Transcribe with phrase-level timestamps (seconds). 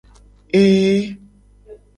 [0.59, 1.01] Ee.